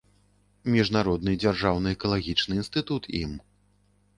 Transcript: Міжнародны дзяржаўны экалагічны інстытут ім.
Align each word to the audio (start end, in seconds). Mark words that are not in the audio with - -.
Міжнародны 0.75 1.35
дзяржаўны 1.43 1.93
экалагічны 1.99 2.53
інстытут 2.61 3.03
ім. 3.21 3.31